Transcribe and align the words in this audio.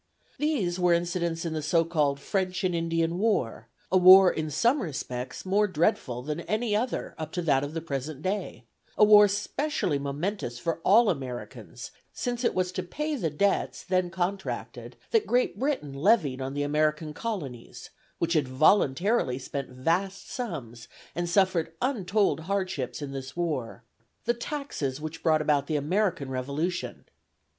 These 0.39 0.79
were 0.79 0.93
incidents 0.93 1.45
in 1.45 1.53
the 1.53 1.61
so 1.61 1.85
called 1.85 2.19
French 2.19 2.63
and 2.63 2.73
Indian 2.73 3.19
War, 3.19 3.67
a 3.91 3.99
war 3.99 4.31
in 4.31 4.49
some 4.49 4.81
respects 4.81 5.45
more 5.45 5.67
dreadful 5.67 6.23
than 6.23 6.39
any 6.39 6.75
other 6.75 7.13
up 7.19 7.31
to 7.33 7.41
that 7.43 7.63
of 7.63 7.75
the 7.75 7.81
present 7.81 8.23
day; 8.23 8.63
a 8.97 9.03
war 9.03 9.27
specially 9.27 9.99
momentous 9.99 10.57
for 10.57 10.79
all 10.79 11.11
Americans, 11.11 11.91
since 12.11 12.43
it 12.43 12.55
was 12.55 12.71
to 12.71 12.81
pay 12.81 13.15
the 13.15 13.29
debts 13.29 13.83
then 13.83 14.09
contracted 14.09 14.95
that 15.11 15.27
Great 15.27 15.59
Britain 15.59 15.93
levied 15.93 16.41
on 16.41 16.55
the 16.55 16.63
American 16.63 17.13
Colonies 17.13 17.91
(which 18.17 18.33
had 18.33 18.47
voluntarily 18.47 19.37
spent 19.37 19.69
vast 19.69 20.31
sums 20.31 20.87
and 21.13 21.29
suffered 21.29 21.73
untold 21.79 22.39
hardships 22.39 23.03
in 23.03 23.11
this 23.11 23.37
war), 23.37 23.83
the 24.25 24.33
taxes 24.33 24.99
which 24.99 25.21
brought 25.21 25.43
about 25.43 25.67
the 25.67 25.75
American 25.75 26.31
Revolution. 26.31 27.05